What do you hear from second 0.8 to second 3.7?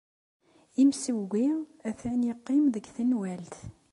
Imsewwi atan yeqqim deg tenwalt.